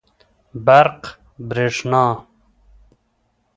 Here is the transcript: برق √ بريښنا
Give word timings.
برق 0.65 1.01
√ 1.05 1.07
بريښنا 1.47 2.05